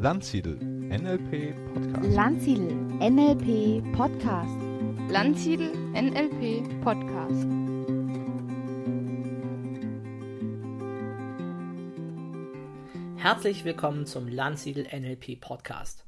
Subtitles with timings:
[0.00, 2.14] Landsiedel NLP Podcast.
[2.14, 4.56] Landsiedel NLP Podcast.
[5.10, 7.48] Landsiedel NLP Podcast.
[13.16, 16.04] Herzlich willkommen zum Landsiedel NLP Podcast.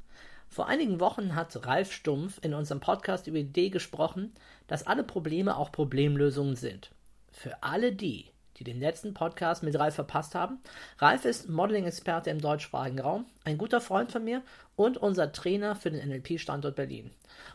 [0.49, 4.33] Vor einigen Wochen hat Ralf Stumpf in unserem Podcast über die Idee gesprochen,
[4.69, 6.93] dass alle Probleme auch Problemlösungen sind.
[7.33, 8.27] Für alle die,
[8.59, 10.59] die den letzten Podcast mit Ralf verpasst haben.
[10.99, 14.43] Ralf ist Modeling-Experte im deutschsprachigen Raum, ein guter Freund von mir
[14.77, 17.11] und unser Trainer für den NLP-Standort Berlin.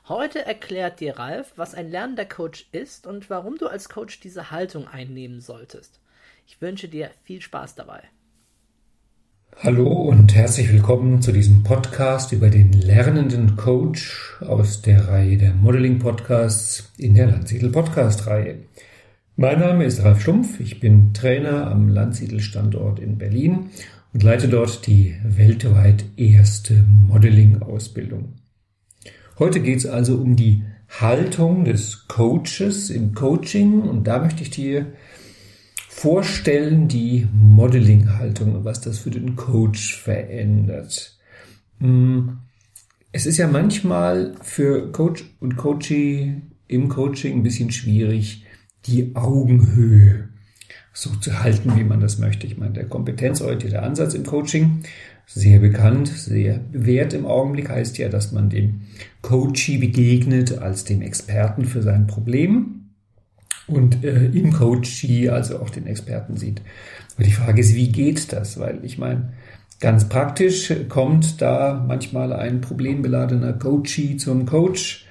[0.08, 4.52] Heute erklärt dir Ralf, was ein lernender Coach ist und warum du als Coach diese
[4.52, 6.00] Haltung einnehmen solltest.
[6.48, 8.04] Ich wünsche dir viel Spaß dabei.
[9.58, 15.54] Hallo und herzlich willkommen zu diesem Podcast über den lernenden Coach aus der Reihe der
[15.54, 18.66] Modeling Podcasts in der Landsiedel Podcast Reihe.
[19.38, 23.70] Mein Name ist Ralf Stumpf, ich bin Trainer am Landsiedel-Standort in Berlin
[24.14, 28.36] und leite dort die weltweit erste Modeling-Ausbildung.
[29.38, 34.52] Heute geht es also um die Haltung des Coaches im Coaching und da möchte ich
[34.52, 34.94] dir
[35.90, 41.20] vorstellen die Modeling-Haltung und was das für den Coach verändert.
[41.82, 42.38] Hm,
[43.12, 48.45] es ist ja manchmal für Coach und Coachee im Coaching ein bisschen schwierig,
[48.88, 50.30] die Augenhöhe
[50.94, 52.48] so zu halten, wie man das möchte.
[52.48, 54.84] Ich meine, der kompetenzorientierte Ansatz im Coaching,
[55.28, 58.82] sehr bekannt, sehr bewährt im Augenblick, heißt ja, dass man dem
[59.22, 62.92] Coachee begegnet als dem Experten für sein Problem
[63.68, 66.62] und äh, im Coachee also auch den Experten sieht.
[67.16, 68.60] Aber die Frage ist, wie geht das?
[68.60, 69.34] Weil ich meine,
[69.80, 75.05] ganz praktisch kommt da manchmal ein problembeladener Coachee zum Coach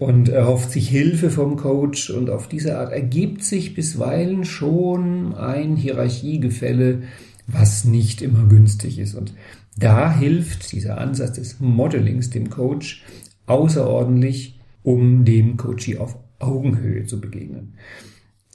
[0.00, 5.76] und erhofft sich Hilfe vom Coach und auf diese Art ergibt sich bisweilen schon ein
[5.76, 7.02] Hierarchiegefälle,
[7.46, 9.14] was nicht immer günstig ist.
[9.14, 9.34] Und
[9.76, 13.04] da hilft dieser Ansatz des Modelings dem Coach
[13.44, 17.74] außerordentlich, um dem Coachie auf Augenhöhe zu begegnen.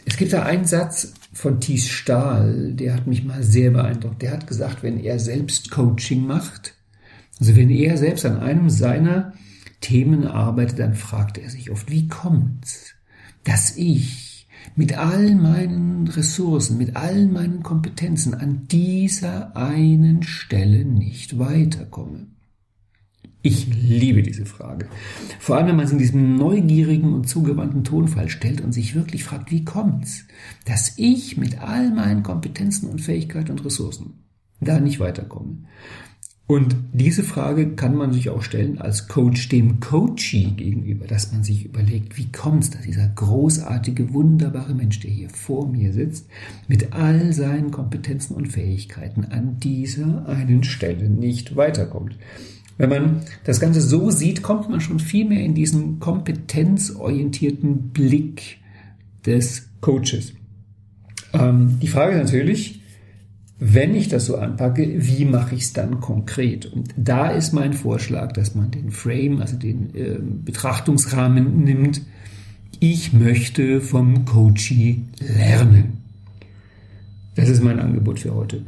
[0.04, 4.24] Es gibt da einen Satz von Thies Stahl, der hat mich mal sehr beeindruckt.
[4.24, 6.74] Der hat gesagt, wenn er selbst Coaching macht,
[7.40, 9.34] also wenn er selbst an einem seiner
[9.86, 12.96] Themen arbeitet, dann fragt er sich oft, wie kommt's,
[13.44, 21.38] dass ich mit all meinen Ressourcen, mit all meinen Kompetenzen an dieser einen Stelle nicht
[21.38, 22.26] weiterkomme?
[23.44, 24.88] Ich liebe diese Frage.
[25.40, 29.24] Vor allem, wenn man sie in diesem neugierigen und zugewandten Tonfall stellt und sich wirklich
[29.24, 30.26] fragt, wie kommt's,
[30.66, 34.26] dass ich mit all meinen Kompetenzen und Fähigkeiten und Ressourcen
[34.62, 35.58] da nicht weiterkomme?
[36.48, 41.44] Und diese Frage kann man sich auch stellen als Coach dem Coachee gegenüber, dass man
[41.44, 46.28] sich überlegt, wie kommt es, dass dieser großartige, wunderbare Mensch, der hier vor mir sitzt,
[46.68, 52.16] mit all seinen Kompetenzen und Fähigkeiten an dieser einen Stelle nicht weiterkommt.
[52.78, 58.60] Wenn man das Ganze so sieht, kommt man schon viel mehr in diesen kompetenzorientierten Blick
[59.26, 60.34] des Coaches.
[61.34, 62.82] Ähm, die Frage natürlich,
[63.58, 66.66] wenn ich das so anpacke, wie mache ich es dann konkret?
[66.66, 72.02] Und da ist mein Vorschlag, dass man den Frame, also den äh, Betrachtungsrahmen nimmt.
[72.82, 76.02] Ich möchte vom Coachee lernen.
[77.36, 78.66] Das ist mein Angebot für heute.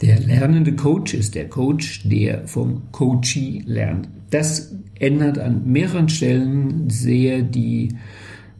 [0.00, 4.08] Der lernende Coach ist der Coach, der vom Coachee lernt.
[4.30, 7.94] Das ändert an mehreren Stellen sehr die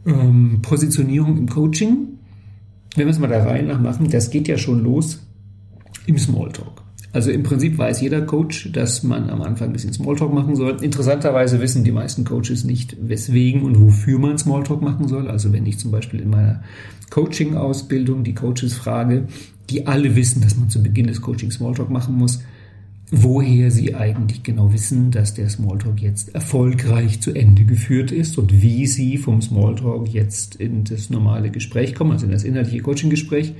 [0.05, 2.19] ähm, Positionierung im Coaching.
[2.95, 5.21] Wenn wir es mal da rein nachmachen, das geht ja schon los
[6.11, 6.83] im Smalltalk.
[7.13, 10.81] Also im Prinzip weiß jeder Coach, dass man am Anfang ein bisschen Smalltalk machen soll.
[10.81, 15.27] Interessanterweise wissen die meisten Coaches nicht, weswegen und wofür man Smalltalk machen soll.
[15.27, 16.63] Also wenn ich zum Beispiel in meiner
[17.09, 19.27] Coaching-Ausbildung die Coaches frage,
[19.69, 22.39] die alle wissen, dass man zu Beginn des Coaching Smalltalk machen muss,
[23.11, 28.61] woher sie eigentlich genau wissen, dass der Smalltalk jetzt erfolgreich zu Ende geführt ist und
[28.61, 33.53] wie sie vom Smalltalk jetzt in das normale Gespräch kommen, also in das inhaltliche Coaching-Gespräch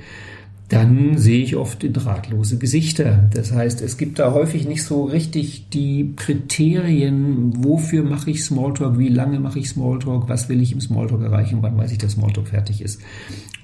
[0.72, 3.28] dann sehe ich oft in ratlose Gesichter.
[3.34, 8.98] Das heißt, es gibt da häufig nicht so richtig die Kriterien, wofür mache ich Smalltalk,
[8.98, 12.12] wie lange mache ich Smalltalk, was will ich im Smalltalk erreichen, wann weiß ich, dass
[12.12, 13.02] Smalltalk fertig ist.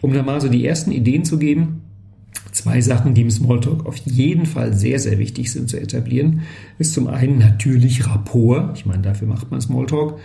[0.03, 1.83] Um da mal so die ersten Ideen zu geben,
[2.51, 6.41] Zwei Sachen, die im Smalltalk auf jeden Fall sehr, sehr wichtig sind zu etablieren,
[6.79, 8.77] ist zum einen natürlich Rapport.
[8.77, 10.19] Ich meine, dafür macht man Smalltalk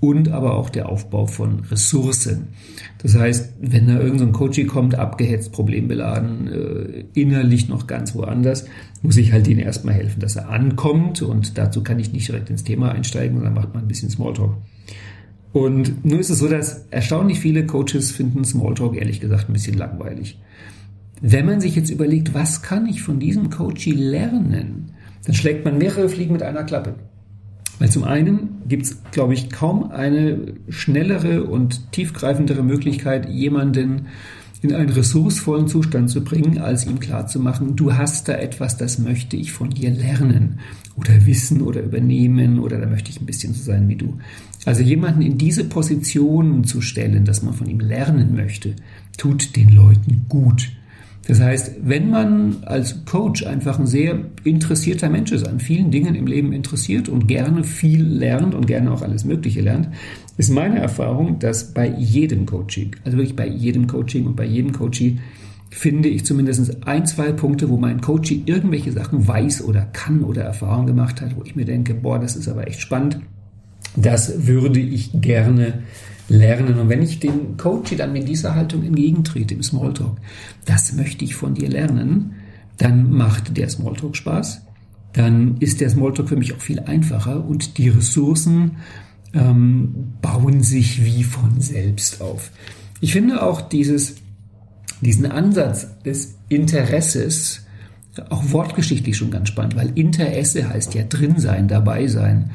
[0.00, 2.48] und aber auch der Aufbau von Ressourcen.
[3.02, 8.64] Das heißt, wenn da irgendein Coaching kommt, abgehetzt, problembeladen, äh, innerlich noch ganz woanders,
[9.02, 12.48] muss ich halt ihnen erstmal helfen, dass er ankommt und dazu kann ich nicht direkt
[12.48, 14.54] ins Thema einsteigen, sondern macht man ein bisschen Smalltalk.
[15.52, 19.76] Und nun ist es so, dass erstaunlich viele Coaches finden Smalltalk ehrlich gesagt ein bisschen
[19.76, 20.38] langweilig.
[21.20, 24.92] Wenn man sich jetzt überlegt, was kann ich von diesem Coaching lernen,
[25.26, 26.94] dann schlägt man mehrere Fliegen mit einer Klappe.
[27.80, 34.06] Weil zum einen gibt es, glaube ich, kaum eine schnellere und tiefgreifendere Möglichkeit, jemanden
[34.62, 39.36] in einen ressourcevollen Zustand zu bringen, als ihm klarzumachen, du hast da etwas, das möchte
[39.36, 40.60] ich von dir lernen
[40.96, 44.18] oder wissen oder übernehmen oder da möchte ich ein bisschen so sein wie du.
[44.66, 48.76] Also jemanden in diese Position zu stellen, dass man von ihm lernen möchte,
[49.16, 50.70] tut den Leuten gut.
[51.30, 56.16] Das heißt, wenn man als Coach einfach ein sehr interessierter Mensch ist, an vielen Dingen
[56.16, 59.90] im Leben interessiert und gerne viel lernt und gerne auch alles Mögliche lernt,
[60.38, 64.72] ist meine Erfahrung, dass bei jedem Coaching, also wirklich bei jedem Coaching und bei jedem
[64.72, 65.20] Coaching,
[65.70, 70.42] finde ich zumindest ein, zwei Punkte, wo mein Coaching irgendwelche Sachen weiß oder kann oder
[70.42, 73.20] Erfahrung gemacht hat, wo ich mir denke, boah, das ist aber echt spannend.
[73.94, 75.74] Das würde ich gerne
[76.30, 76.78] lernen.
[76.78, 80.16] Und wenn ich dem Coach dann mit dieser Haltung entgegentrete im Smalltalk,
[80.64, 82.36] das möchte ich von dir lernen,
[82.78, 84.62] dann macht der Smalltalk Spaß.
[85.12, 88.76] Dann ist der Smalltalk für mich auch viel einfacher und die Ressourcen
[89.34, 92.50] ähm, bauen sich wie von selbst auf.
[93.00, 94.16] Ich finde auch dieses,
[95.00, 97.66] diesen Ansatz des Interesses
[98.28, 102.50] auch wortgeschichtlich schon ganz spannend, weil Interesse heißt ja drin sein, dabei sein.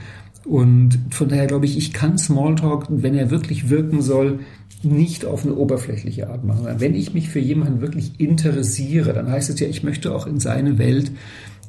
[0.45, 4.39] Und von daher glaube ich, ich kann Smalltalk, wenn er wirklich wirken soll,
[4.83, 6.68] nicht auf eine oberflächliche Art machen.
[6.77, 10.39] Wenn ich mich für jemanden wirklich interessiere, dann heißt es ja, ich möchte auch in
[10.39, 11.12] seine Welt,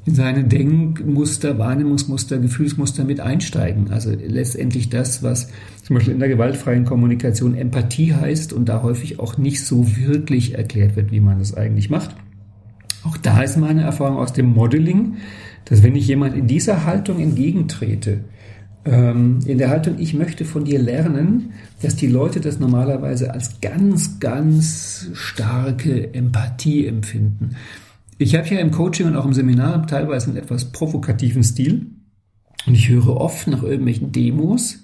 [0.04, 3.90] in seine Denkmuster, Wahrnehmungsmuster, Gefühlsmuster mit einsteigen.
[3.90, 5.48] Also letztendlich das, was
[5.82, 10.54] zum Beispiel in der gewaltfreien Kommunikation Empathie heißt und da häufig auch nicht so wirklich
[10.54, 12.14] erklärt wird, wie man das eigentlich macht.
[13.04, 15.16] Auch da ist meine Erfahrung aus dem Modeling,
[15.64, 18.20] dass wenn ich jemand in dieser Haltung entgegentrete,
[18.86, 21.52] ähm, in der Haltung, ich möchte von dir lernen,
[21.82, 27.56] dass die Leute das normalerweise als ganz, ganz starke Empathie empfinden.
[28.18, 31.86] Ich habe ja im Coaching und auch im Seminar teilweise einen etwas provokativen Stil
[32.66, 34.78] und ich höre oft nach irgendwelchen Demos,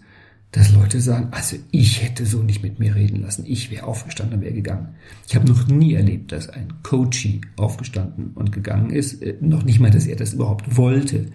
[0.50, 4.38] dass Leute sagen, also ich hätte so nicht mit mir reden lassen, ich wäre aufgestanden
[4.38, 4.96] und wäre gegangen.
[5.26, 9.80] Ich habe noch nie erlebt, dass ein Coachie aufgestanden und gegangen ist, äh, noch nicht
[9.80, 11.28] mal, dass er das überhaupt wollte.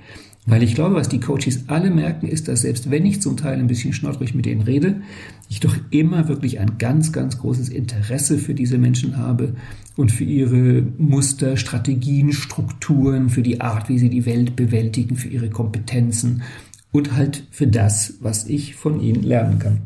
[0.50, 3.60] Weil ich glaube, was die Coaches alle merken, ist, dass selbst wenn ich zum Teil
[3.60, 5.02] ein bisschen schnottrig mit denen rede,
[5.50, 9.56] ich doch immer wirklich ein ganz, ganz großes Interesse für diese Menschen habe
[9.98, 15.28] und für ihre Muster, Strategien, Strukturen, für die Art, wie sie die Welt bewältigen, für
[15.28, 16.44] ihre Kompetenzen
[16.94, 19.82] und halt für das, was ich von ihnen lernen kann.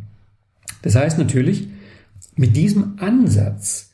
[0.84, 1.70] Das heißt natürlich,
[2.36, 3.91] mit diesem Ansatz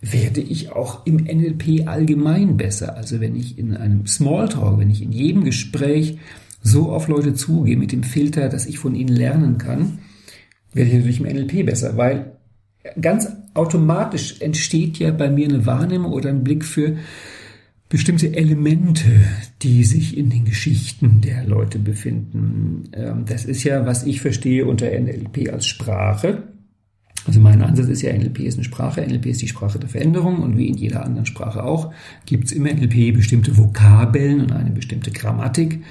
[0.00, 2.96] werde ich auch im NLP allgemein besser.
[2.96, 6.18] Also wenn ich in einem Smalltalk, wenn ich in jedem Gespräch
[6.62, 9.98] so auf Leute zugehe mit dem Filter, dass ich von ihnen lernen kann,
[10.72, 12.32] werde ich natürlich im NLP besser, weil
[13.00, 16.96] ganz automatisch entsteht ja bei mir eine Wahrnehmung oder ein Blick für
[17.88, 19.08] bestimmte Elemente,
[19.62, 22.84] die sich in den Geschichten der Leute befinden.
[22.92, 26.44] Ähm, das ist ja, was ich verstehe unter NLP als Sprache.
[27.26, 30.38] Also mein Ansatz ist ja, NLP ist eine Sprache, NLP ist die Sprache der Veränderung
[30.42, 31.92] und wie in jeder anderen Sprache auch,
[32.26, 35.82] gibt es im NLP bestimmte Vokabeln und eine bestimmte Grammatik,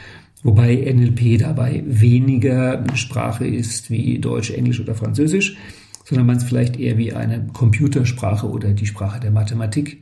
[0.44, 5.58] wobei NLP dabei weniger eine Sprache ist wie Deutsch, Englisch oder Französisch,
[6.04, 10.02] sondern man es vielleicht eher wie eine Computersprache oder die Sprache der Mathematik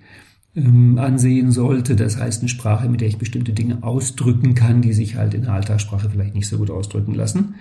[0.56, 1.96] ähm, ansehen sollte.
[1.96, 5.44] Das heißt eine Sprache, mit der ich bestimmte Dinge ausdrücken kann, die sich halt in
[5.44, 7.56] der Alltagssprache vielleicht nicht so gut ausdrücken lassen.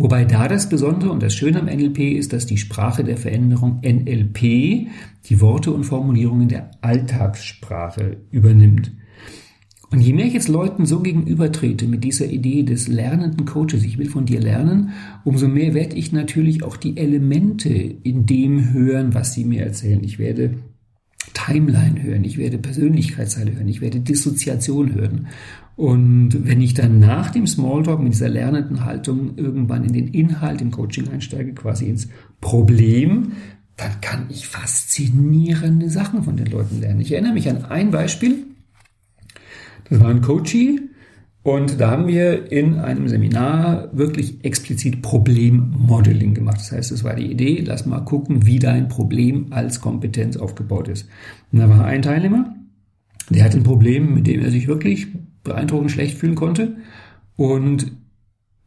[0.00, 3.80] Wobei da das Besondere und das Schöne am NLP ist, dass die Sprache der Veränderung
[3.84, 4.86] NLP
[5.24, 8.92] die Worte und Formulierungen der Alltagssprache übernimmt.
[9.90, 13.98] Und je mehr ich jetzt Leuten so gegenübertrete mit dieser Idee des lernenden Coaches, ich
[13.98, 14.90] will von dir lernen,
[15.24, 20.04] umso mehr werde ich natürlich auch die Elemente in dem hören, was sie mir erzählen.
[20.04, 20.58] Ich werde
[21.32, 25.28] Timeline hören, ich werde Persönlichkeitsteile hören, ich werde Dissoziation hören.
[25.78, 30.60] Und wenn ich dann nach dem Smalltalk mit dieser lernenden Haltung irgendwann in den Inhalt
[30.60, 32.08] im Coaching einsteige, quasi ins
[32.40, 33.32] Problem,
[33.76, 37.00] dann kann ich faszinierende Sachen von den Leuten lernen.
[37.00, 38.44] Ich erinnere mich an ein Beispiel.
[39.88, 40.80] Das war ein Coachie,
[41.44, 46.58] und da haben wir in einem Seminar wirklich explizit Problemmodeling gemacht.
[46.58, 50.88] Das heißt, es war die Idee, lass mal gucken, wie dein Problem als Kompetenz aufgebaut
[50.88, 51.08] ist.
[51.52, 52.54] Und da war ein Teilnehmer,
[53.30, 55.06] der hat ein Problem, mit dem er sich wirklich
[55.48, 56.76] beeindruckend schlecht fühlen konnte.
[57.36, 57.92] Und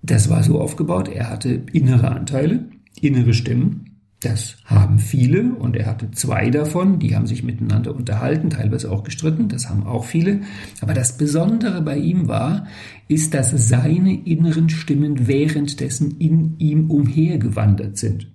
[0.02, 2.70] das war so aufgebaut, er hatte innere Anteile,
[3.00, 3.88] innere Stimmen.
[4.20, 9.04] Das haben viele und er hatte zwei davon, die haben sich miteinander unterhalten, teilweise auch
[9.04, 10.42] gestritten, das haben auch viele.
[10.80, 12.68] Aber das Besondere bei ihm war,
[13.08, 18.32] ist, dass seine inneren Stimmen währenddessen in ihm umhergewandert sind.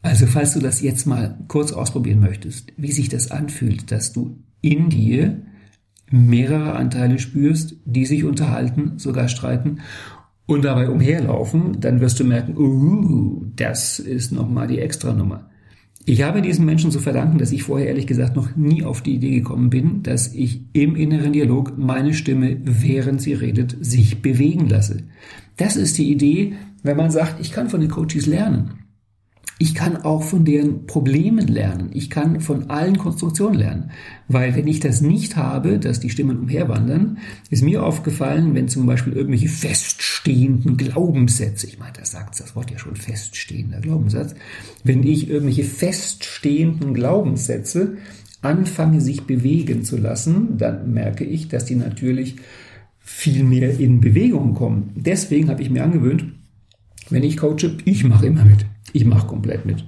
[0.00, 4.38] Also falls du das jetzt mal kurz ausprobieren möchtest, wie sich das anfühlt, dass du
[4.62, 5.42] in dir
[6.10, 9.80] mehrere Anteile spürst, die sich unterhalten, sogar streiten
[10.46, 15.50] und dabei umherlaufen, dann wirst du merken, uh, das ist nochmal die Extranummer.
[16.06, 19.16] Ich habe diesen Menschen zu verdanken, dass ich vorher ehrlich gesagt noch nie auf die
[19.16, 24.70] Idee gekommen bin, dass ich im inneren Dialog meine Stimme, während sie redet, sich bewegen
[24.70, 25.02] lasse.
[25.58, 28.70] Das ist die Idee, wenn man sagt, ich kann von den Coaches lernen.
[29.60, 31.90] Ich kann auch von deren Problemen lernen.
[31.92, 33.90] Ich kann von allen Konstruktionen lernen.
[34.28, 37.18] Weil wenn ich das nicht habe, dass die Stimmen umherwandern,
[37.50, 42.70] ist mir aufgefallen, wenn zum Beispiel irgendwelche feststehenden Glaubenssätze, ich meine, das sagt das Wort
[42.70, 44.36] ja schon feststehender Glaubenssatz,
[44.84, 47.96] wenn ich irgendwelche feststehenden Glaubenssätze
[48.42, 52.36] anfange, sich bewegen zu lassen, dann merke ich, dass die natürlich
[53.00, 54.92] viel mehr in Bewegung kommen.
[54.94, 56.26] Deswegen habe ich mir angewöhnt,
[57.10, 58.66] wenn ich coache, ich mache immer mit.
[58.92, 59.84] Ich mache komplett mit.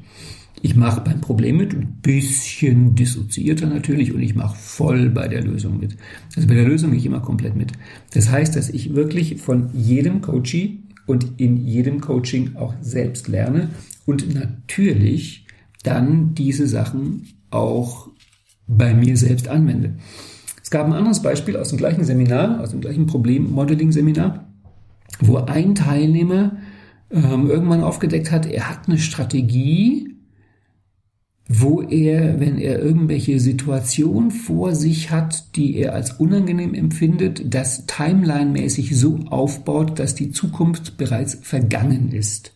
[0.62, 5.42] Ich mache beim Problem mit, ein bisschen dissoziierter natürlich und ich mache voll bei der
[5.42, 5.97] Lösung mit.
[6.37, 7.73] Also bei der Lösung gehe ich immer komplett mit.
[8.12, 13.71] Das heißt, dass ich wirklich von jedem Coachie und in jedem Coaching auch selbst lerne
[14.04, 15.47] und natürlich
[15.83, 18.09] dann diese Sachen auch
[18.66, 19.95] bei mir selbst anwende.
[20.62, 24.47] Es gab ein anderes Beispiel aus dem gleichen Seminar, aus dem gleichen Problem-Modeling-Seminar,
[25.21, 26.59] wo ein Teilnehmer
[27.11, 30.17] ähm, irgendwann aufgedeckt hat, er hat eine Strategie,
[31.52, 37.87] wo er, wenn er irgendwelche Situationen vor sich hat, die er als unangenehm empfindet, das
[37.87, 42.52] timeline-mäßig so aufbaut, dass die Zukunft bereits vergangen ist.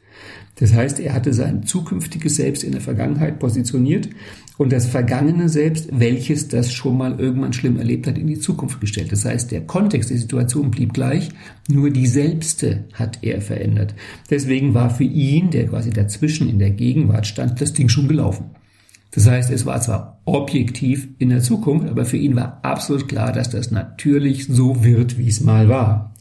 [0.57, 4.09] Das heißt, er hatte sein zukünftiges Selbst in der Vergangenheit positioniert
[4.57, 8.81] und das vergangene Selbst, welches das schon mal irgendwann schlimm erlebt hat, in die Zukunft
[8.81, 9.11] gestellt.
[9.11, 11.31] Das heißt, der Kontext der Situation blieb gleich,
[11.69, 13.95] nur die Selbste hat er verändert.
[14.31, 18.51] Deswegen war für ihn, der quasi dazwischen in der Gegenwart stand, das Ding schon gelaufen.
[19.11, 23.33] Das heißt, es war zwar objektiv in der Zukunft, aber für ihn war absolut klar,
[23.33, 26.15] dass das natürlich so wird, wie es mal war.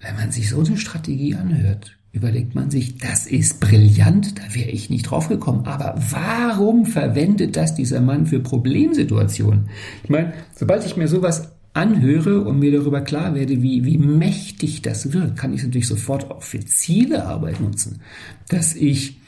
[0.00, 4.70] Wenn man sich so eine Strategie anhört, überlegt man sich, das ist brillant, da wäre
[4.70, 5.64] ich nicht drauf gekommen.
[5.66, 9.68] Aber warum verwendet das dieser Mann für Problemsituationen?
[10.02, 14.82] Ich meine, sobald ich mir sowas anhöre und mir darüber klar werde, wie, wie mächtig
[14.82, 18.00] das wirkt, kann ich es natürlich sofort auch für Zielearbeit nutzen.
[18.48, 19.18] Dass ich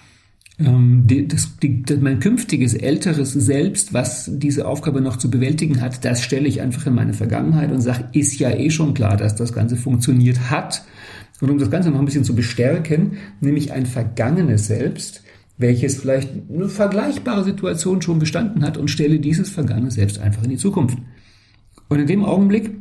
[0.58, 5.80] ähm, die, das, die, das, mein künftiges älteres Selbst, was diese Aufgabe noch zu bewältigen
[5.80, 9.16] hat, das stelle ich einfach in meine Vergangenheit und sage, ist ja eh schon klar,
[9.16, 10.82] dass das Ganze funktioniert hat
[11.40, 15.22] und um das Ganze noch ein bisschen zu bestärken, nämlich ein vergangenes Selbst,
[15.56, 20.50] welches vielleicht eine vergleichbare Situation schon bestanden hat und stelle dieses vergangene Selbst einfach in
[20.50, 20.98] die Zukunft.
[21.88, 22.72] Und in dem Augenblick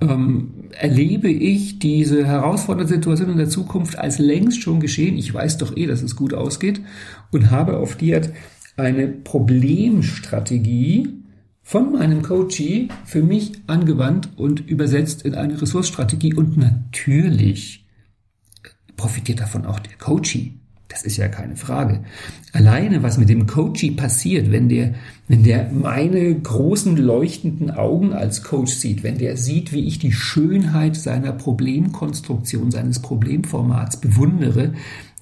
[0.00, 5.16] ähm, erlebe ich diese herausfordernde Situation in der Zukunft als längst schon geschehen.
[5.16, 6.80] Ich weiß doch eh, dass es gut ausgeht
[7.30, 8.30] und habe auf die Art
[8.76, 11.22] eine Problemstrategie,
[11.68, 17.84] von meinem Coachee für mich angewandt und übersetzt in eine Ressourcestrategie und natürlich
[18.96, 20.52] profitiert davon auch der Coachee.
[20.86, 22.04] Das ist ja keine Frage.
[22.52, 24.94] Alleine, was mit dem Coachee passiert, wenn der,
[25.26, 30.12] wenn der meine großen leuchtenden Augen als Coach sieht, wenn der sieht, wie ich die
[30.12, 34.72] Schönheit seiner Problemkonstruktion, seines Problemformats bewundere,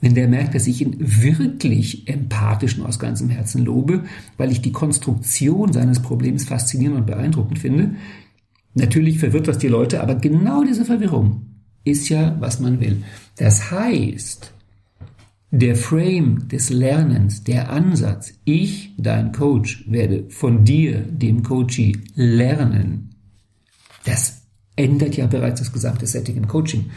[0.04, 4.04] wenn der merkt, dass ich ihn wirklich empathisch und aus ganzem Herzen lobe,
[4.36, 7.94] weil ich die Konstruktion seines Problems faszinierend und beeindruckend finde,
[8.74, 11.46] natürlich verwirrt das die Leute, aber genau diese Verwirrung
[11.84, 13.02] ist ja, was man will.
[13.38, 14.52] Das heißt,
[15.50, 23.14] der Frame des Lernens, der Ansatz, ich, dein Coach, werde von dir, dem Coachee, lernen,
[24.04, 24.42] das
[24.76, 26.90] ändert ja bereits das gesamte Setting im Coaching.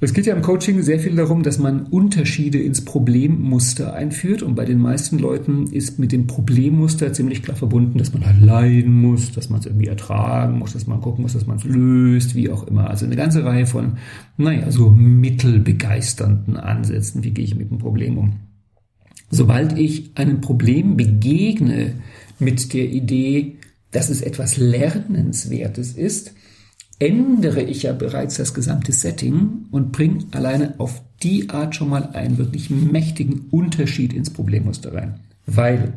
[0.00, 4.44] Es geht ja im Coaching sehr viel darum, dass man Unterschiede ins Problemmuster einführt.
[4.44, 8.40] Und bei den meisten Leuten ist mit dem Problemmuster ziemlich klar verbunden, dass man halt
[8.40, 11.64] leiden muss, dass man es irgendwie ertragen muss, dass man gucken muss, dass man es
[11.64, 12.88] löst, wie auch immer.
[12.88, 13.94] Also eine ganze Reihe von,
[14.36, 17.24] naja, so mittelbegeisternden Ansätzen.
[17.24, 18.36] Wie gehe ich mit dem Problem um?
[19.30, 21.94] Sobald ich einem Problem begegne
[22.38, 23.56] mit der Idee,
[23.90, 26.34] dass es etwas Lernenswertes ist,
[26.98, 32.10] ändere ich ja bereits das gesamte Setting und bringe alleine auf die Art schon mal
[32.12, 35.20] einen wirklich mächtigen Unterschied ins Problemmuster rein.
[35.46, 35.94] Weil,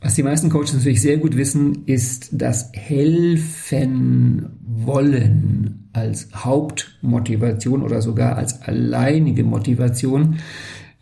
[0.00, 8.02] was die meisten Coaches natürlich sehr gut wissen, ist, dass helfen wollen als Hauptmotivation oder
[8.02, 10.38] sogar als alleinige Motivation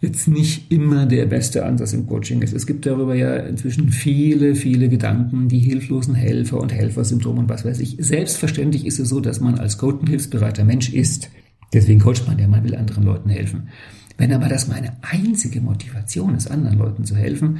[0.00, 2.54] jetzt nicht immer der beste Ansatz im Coaching ist.
[2.54, 7.64] Es gibt darüber ja inzwischen viele, viele Gedanken, die hilflosen Helfer und Helfersyndrom und was
[7.66, 7.96] weiß ich.
[7.98, 11.30] Selbstverständlich ist es so, dass man als Coach ein hilfsbereiter Mensch ist.
[11.72, 13.68] Deswegen coacht man ja, man will anderen Leuten helfen.
[14.16, 17.58] Wenn aber das meine einzige Motivation ist, anderen Leuten zu helfen,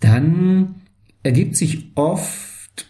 [0.00, 0.74] dann
[1.22, 2.86] ergibt sich oft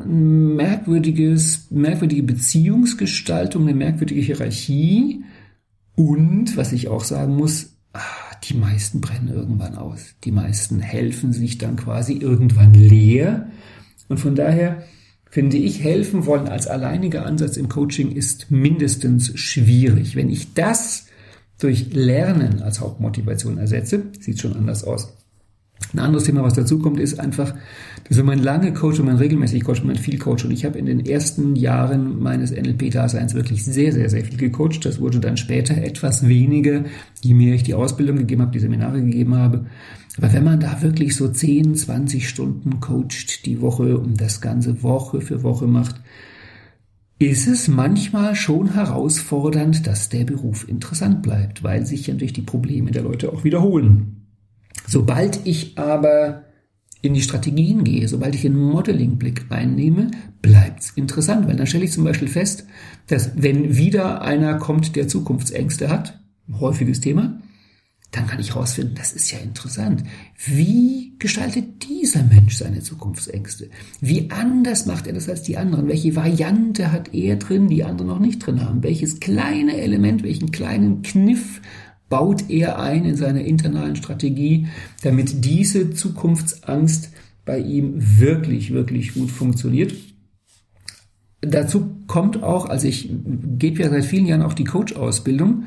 [0.00, 5.24] ein merkwürdiges, merkwürdige Beziehungsgestaltung, eine merkwürdige Hierarchie
[5.96, 8.00] und, was ich auch sagen muss, ah,
[8.44, 10.14] die meisten brennen irgendwann aus.
[10.24, 13.50] Die meisten helfen sich dann quasi irgendwann leer.
[14.08, 14.82] Und von daher
[15.30, 20.16] finde ich, helfen wollen als alleiniger Ansatz im Coaching ist mindestens schwierig.
[20.16, 21.06] Wenn ich das
[21.58, 25.12] durch Lernen als Hauptmotivation ersetze, sieht schon anders aus.
[25.92, 27.54] Ein anderes Thema, was dazu kommt, ist einfach,
[28.08, 30.64] dass wenn man lange coacht und man regelmäßig coacht und man viel coacht und ich
[30.64, 34.84] habe in den ersten Jahren meines NLP-Daseins wirklich sehr, sehr, sehr viel gecoacht.
[34.84, 36.84] Das wurde dann später etwas weniger,
[37.20, 39.66] je mehr ich die Ausbildung gegeben habe, die Seminare gegeben habe.
[40.16, 44.82] Aber wenn man da wirklich so 10, 20 Stunden coacht die Woche und das Ganze
[44.82, 45.96] Woche für Woche macht,
[47.18, 52.90] ist es manchmal schon herausfordernd, dass der Beruf interessant bleibt, weil sich durch die Probleme
[52.90, 54.23] der Leute auch wiederholen.
[54.86, 56.44] Sobald ich aber
[57.02, 60.10] in die Strategien gehe, sobald ich einen Modeling-Blick einnehme,
[60.40, 62.64] bleibt's interessant, weil dann stelle ich zum Beispiel fest,
[63.08, 66.18] dass wenn wieder einer kommt, der Zukunftsängste hat,
[66.60, 67.38] häufiges Thema,
[68.14, 70.04] dann kann ich herausfinden, das ist ja interessant.
[70.46, 73.68] Wie gestaltet dieser Mensch seine Zukunftsängste?
[74.00, 75.88] Wie anders macht er das als die anderen?
[75.88, 78.82] Welche Variante hat er drin, die andere noch nicht drin haben?
[78.82, 81.60] Welches kleine Element, welchen kleinen Kniff
[82.08, 84.68] baut er ein in seiner internalen Strategie,
[85.02, 87.10] damit diese Zukunftsangst
[87.44, 89.94] bei ihm wirklich, wirklich gut funktioniert.
[91.40, 93.10] Dazu kommt auch, also ich
[93.58, 95.64] gebe ja seit vielen Jahren auch die Coach-Ausbildung.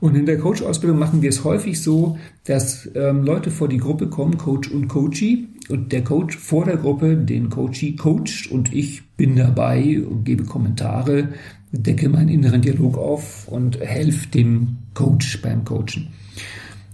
[0.00, 4.08] Und in der Coach-Ausbildung machen wir es häufig so, dass ähm, Leute vor die Gruppe
[4.08, 9.02] kommen, Coach und Coachee, und der Coach vor der Gruppe den Coachee coacht und ich
[9.16, 11.28] bin dabei und gebe Kommentare,
[11.72, 16.08] decke meinen inneren Dialog auf und helfe dem Coach beim Coachen.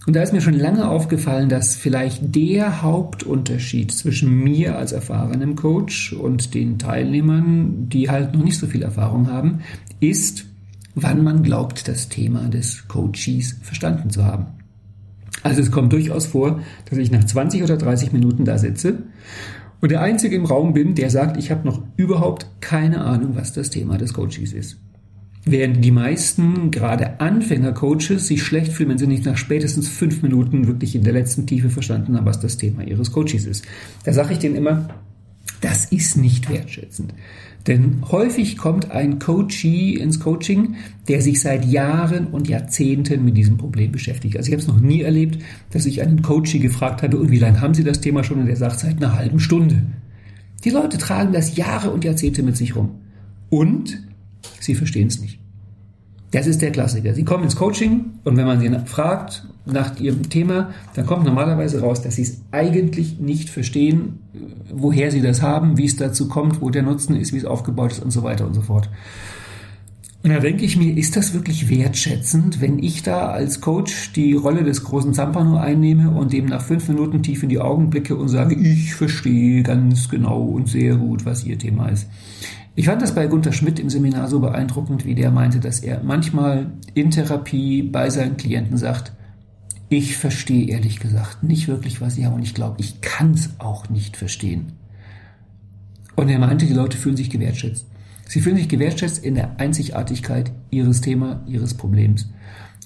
[0.06, 5.56] Und da ist mir schon lange aufgefallen, dass vielleicht der Hauptunterschied zwischen mir als erfahrenem
[5.56, 9.60] Coach und den Teilnehmern, die halt noch nicht so viel Erfahrung haben,
[10.00, 10.44] ist,
[10.94, 14.46] wann man glaubt, das Thema des Coaches verstanden zu haben.
[15.42, 19.04] Also es kommt durchaus vor, dass ich nach 20 oder 30 Minuten da sitze
[19.84, 23.52] und der Einzige im Raum bin, der sagt, ich habe noch überhaupt keine Ahnung, was
[23.52, 24.78] das Thema des Coaches ist.
[25.44, 30.68] Während die meisten, gerade Anfänger-Coaches, sich schlecht fühlen, wenn sie nicht nach spätestens fünf Minuten
[30.68, 33.66] wirklich in der letzten Tiefe verstanden haben, was das Thema ihres Coaches ist.
[34.04, 34.88] Da sage ich denen immer,
[35.60, 37.12] das ist nicht wertschätzend.
[37.66, 40.74] Denn häufig kommt ein Coachee ins Coaching,
[41.08, 44.36] der sich seit Jahren und Jahrzehnten mit diesem Problem beschäftigt.
[44.36, 47.38] Also ich habe es noch nie erlebt, dass ich einen Coachee gefragt habe, und wie
[47.38, 48.40] lange haben Sie das Thema schon?
[48.40, 49.82] Und der sagt, seit einer halben Stunde.
[50.64, 53.00] Die Leute tragen das Jahre und Jahrzehnte mit sich rum.
[53.48, 53.98] Und
[54.60, 55.38] Sie verstehen es nicht.
[56.32, 57.14] Das ist der Klassiker.
[57.14, 61.80] Sie kommen ins Coaching und wenn man sie fragt nach ihrem Thema, dann kommt normalerweise
[61.80, 64.18] raus, dass sie es eigentlich nicht verstehen,
[64.72, 67.92] woher sie das haben, wie es dazu kommt, wo der Nutzen ist, wie es aufgebaut
[67.92, 68.90] ist und so weiter und so fort.
[70.22, 74.32] Und da denke ich mir, ist das wirklich wertschätzend, wenn ich da als Coach die
[74.32, 78.16] Rolle des großen Zampano einnehme und dem nach fünf Minuten tief in die Augen blicke
[78.16, 82.08] und sage, ich verstehe ganz genau und sehr gut, was Ihr Thema ist.
[82.74, 86.02] Ich fand das bei Gunter Schmidt im Seminar so beeindruckend, wie der meinte, dass er
[86.02, 89.12] manchmal in Therapie bei seinen Klienten sagt,
[89.96, 93.50] ich verstehe ehrlich gesagt nicht wirklich, was sie haben und ich glaube, ich kann es
[93.58, 94.72] auch nicht verstehen.
[96.16, 97.86] Und er meinte, die Leute fühlen sich gewertschätzt.
[98.26, 102.28] Sie fühlen sich gewertschätzt in der Einzigartigkeit ihres Thema, ihres Problems.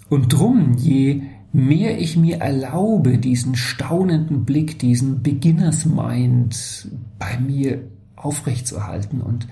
[0.08, 7.82] Und drum, je mehr ich mir erlaube, diesen staunenden Blick, diesen Beginners Mind bei mir
[8.16, 9.46] aufrechtzuerhalten und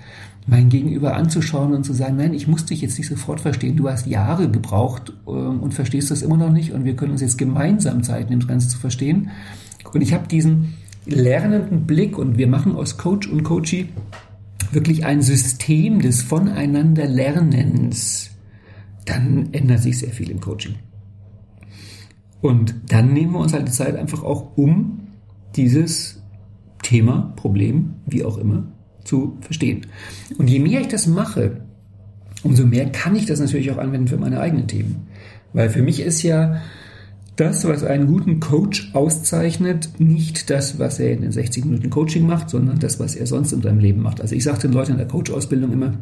[0.47, 3.89] mein Gegenüber anzuschauen und zu sagen, nein, ich muss dich jetzt nicht sofort verstehen, du
[3.89, 7.37] hast Jahre gebraucht ähm, und verstehst das immer noch nicht und wir können uns jetzt
[7.37, 9.29] gemeinsam Zeit nehmen, das Ganze zu verstehen.
[9.93, 13.89] Und ich habe diesen lernenden Blick und wir machen aus Coach und Coachee
[14.71, 18.31] wirklich ein System des Voneinanderlernens,
[19.05, 20.75] dann ändert sich sehr viel im Coaching.
[22.41, 24.99] Und dann nehmen wir uns halt die Zeit einfach auch um
[25.55, 26.21] dieses
[26.83, 28.65] Thema, Problem, wie auch immer,
[29.07, 29.87] zu verstehen.
[30.37, 31.61] Und je mehr ich das mache,
[32.43, 35.07] umso mehr kann ich das natürlich auch anwenden für meine eigenen Themen.
[35.53, 36.61] Weil für mich ist ja
[37.37, 42.25] das, was einen guten Coach auszeichnet, nicht das, was er in den 60 Minuten Coaching
[42.25, 44.21] macht, sondern das, was er sonst in seinem Leben macht.
[44.21, 45.93] Also ich sage den Leuten in der Coach-Ausbildung immer,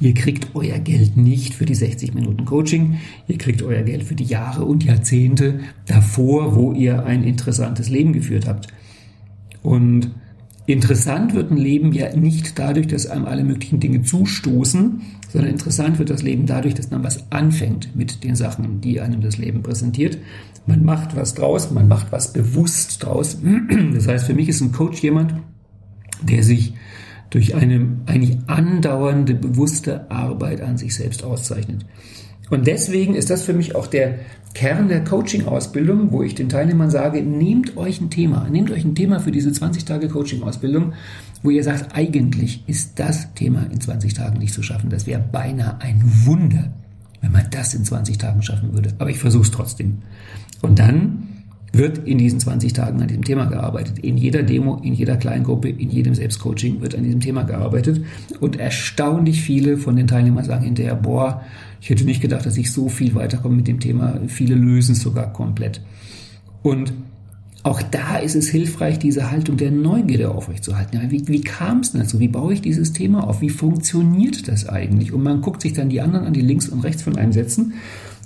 [0.00, 4.14] ihr kriegt euer Geld nicht für die 60 Minuten Coaching, ihr kriegt euer Geld für
[4.14, 8.68] die Jahre und Jahrzehnte davor, wo ihr ein interessantes Leben geführt habt.
[9.62, 10.12] Und
[10.66, 15.98] interessant wird ein Leben ja nicht dadurch, dass einem alle möglichen Dinge zustoßen, sondern interessant
[15.98, 19.62] wird das Leben dadurch, dass man was anfängt mit den Sachen, die einem das Leben
[19.62, 20.18] präsentiert.
[20.66, 23.38] Man macht was draus, man macht was bewusst draus.
[23.94, 25.34] Das heißt, für mich ist ein Coach jemand,
[26.22, 26.74] der sich
[27.30, 31.86] durch eine eigentlich andauernde, bewusste Arbeit an sich selbst auszeichnet.
[32.52, 34.16] Und deswegen ist das für mich auch der
[34.52, 38.94] Kern der Coaching-Ausbildung, wo ich den Teilnehmern sage, nehmt euch ein Thema, nehmt euch ein
[38.94, 40.92] Thema für diese 20 Tage Coaching-Ausbildung,
[41.42, 44.90] wo ihr sagt, eigentlich ist das Thema in 20 Tagen nicht zu schaffen.
[44.90, 46.70] Das wäre beinahe ein Wunder,
[47.22, 48.90] wenn man das in 20 Tagen schaffen würde.
[48.98, 50.02] Aber ich versuche es trotzdem.
[50.60, 51.28] Und dann
[51.72, 53.98] wird in diesen 20 Tagen an diesem Thema gearbeitet.
[54.00, 58.04] In jeder Demo, in jeder Kleingruppe, in jedem Selbstcoaching wird an diesem Thema gearbeitet.
[58.40, 61.40] Und erstaunlich viele von den Teilnehmern sagen hinterher, boah,
[61.82, 64.20] ich hätte nicht gedacht, dass ich so viel weiterkomme mit dem Thema.
[64.28, 65.80] Viele lösen es sogar komplett.
[66.62, 66.92] Und
[67.64, 71.00] auch da ist es hilfreich, diese Haltung der Neugierde aufrechtzuerhalten.
[71.10, 72.20] Wie, wie kam es dazu?
[72.20, 73.40] Wie baue ich dieses Thema auf?
[73.40, 75.12] Wie funktioniert das eigentlich?
[75.12, 77.74] Und man guckt sich dann die anderen an, die links und rechts von einem sitzen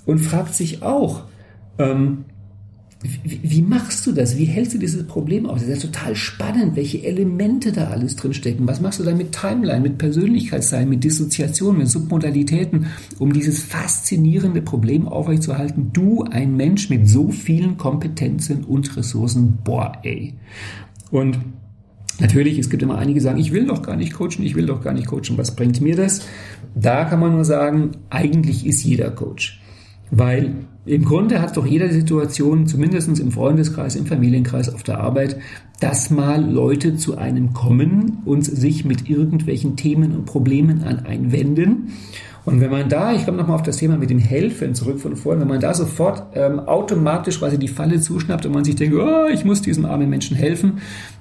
[0.05, 1.23] und fragt sich auch,
[1.79, 2.27] ähm,
[3.25, 4.37] wie, wie, machst du das?
[4.37, 5.61] Wie hältst du dieses Problem aus?
[5.61, 8.67] Das ist ja total spannend, welche Elemente da alles drinstecken.
[8.67, 12.87] Was machst du da mit Timeline, mit Persönlichkeitsteilen, mit Dissoziation, mit Submodalitäten,
[13.19, 15.91] um dieses faszinierende Problem aufrechtzuerhalten?
[15.93, 20.35] Du, ein Mensch mit so vielen Kompetenzen und Ressourcen, boah, ey.
[21.11, 21.39] Und
[22.19, 24.65] Natürlich, es gibt immer einige, die sagen, ich will doch gar nicht coachen, ich will
[24.65, 25.37] doch gar nicht coachen.
[25.37, 26.27] Was bringt mir das?
[26.75, 29.61] Da kann man nur sagen, eigentlich ist jeder Coach.
[30.11, 35.37] Weil im Grunde hat doch jeder Situation, zumindest im Freundeskreis, im Familienkreis, auf der Arbeit,
[35.81, 41.33] dass mal Leute zu einem kommen und sich mit irgendwelchen Themen und Problemen an einen
[41.33, 41.93] wenden.
[42.45, 45.17] Und wenn man da, ich komme nochmal auf das Thema mit dem Helfen zurück von
[45.17, 48.95] vorhin, wenn man da sofort ähm, automatisch quasi die Falle zuschnappt und man sich denkt,
[48.97, 50.79] oh, ich muss diesem armen Menschen helfen,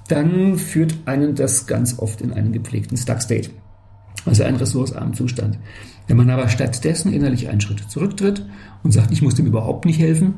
[0.08, 3.50] dann führt einen das ganz oft in einen gepflegten Stuck-State.
[4.24, 5.58] Also einen ressourcenarmen Zustand.
[6.08, 8.46] Wenn man aber stattdessen innerlich einen Schritt zurücktritt
[8.84, 10.36] und sagt, ich muss dem überhaupt nicht helfen,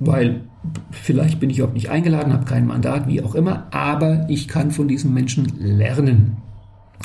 [0.00, 0.42] weil
[0.90, 4.70] vielleicht bin ich überhaupt nicht eingeladen, habe kein Mandat, wie auch immer, aber ich kann
[4.70, 6.36] von diesem Menschen lernen.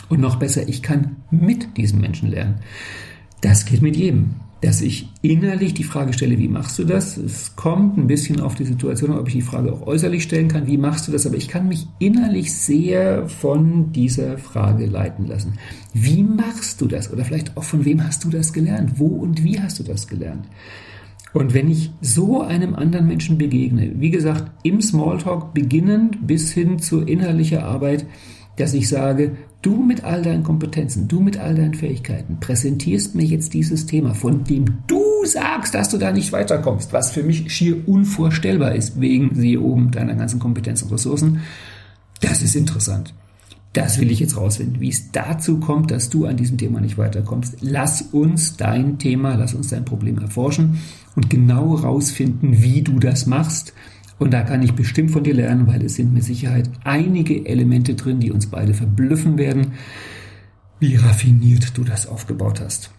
[0.10, 2.56] Und noch besser, ich kann mit diesem Menschen lernen.
[3.42, 7.18] Das geht mit jedem dass ich innerlich die Frage stelle, wie machst du das?
[7.18, 10.68] Es kommt ein bisschen auf die Situation, ob ich die Frage auch äußerlich stellen kann,
[10.68, 11.28] wie machst du das?
[11.28, 15.60] Aber ich kann mich innerlich sehr von dieser Frage leiten lassen.
[15.94, 17.12] Wie machst du das?
[17.12, 18.94] Oder vielleicht auch von wem hast du das gelernt?
[19.00, 20.48] Wo und wie hast du das gelernt?
[21.34, 26.80] Und wenn ich so einem anderen Menschen begegne, wie gesagt, im Smalltalk beginnend bis hin
[26.80, 28.06] zur innerlichen Arbeit,
[28.58, 33.26] dass ich sage, du mit all deinen Kompetenzen, du mit all deinen Fähigkeiten präsentierst mir
[33.26, 37.52] jetzt dieses Thema, von dem du sagst, dass du da nicht weiterkommst, was für mich
[37.52, 41.42] schier unvorstellbar ist, wegen, siehe oben, deiner ganzen Kompetenzen und Ressourcen.
[42.22, 43.14] Das ist interessant.
[43.74, 47.00] Das will ich jetzt rausfinden, wie es dazu kommt, dass du an diesem Thema nicht
[47.00, 47.58] weiterkommst.
[47.62, 50.78] Lass uns dein Thema, lass uns dein Problem erforschen
[51.16, 53.74] und genau rausfinden, wie du das machst
[54.20, 57.96] und da kann ich bestimmt von dir lernen, weil es sind mit Sicherheit einige Elemente
[57.96, 59.74] drin, die uns beide verblüffen werden,
[60.80, 62.92] wie raffiniert du das aufgebaut hast.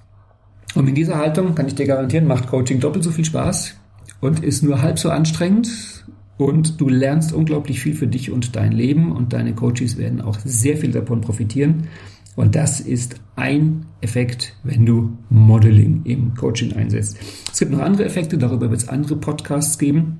[0.74, 3.76] Und in dieser Haltung kann ich dir garantieren, macht Coaching doppelt so viel Spaß
[4.20, 6.04] und ist nur halb so anstrengend
[6.36, 10.38] und du lernst unglaublich viel für dich und dein Leben und deine Coaches werden auch
[10.44, 11.88] sehr viel davon profitieren.
[12.36, 17.16] Und das ist ein Effekt, wenn du Modeling im Coaching einsetzt.
[17.52, 20.18] Es gibt noch andere Effekte, darüber wird es andere Podcasts geben.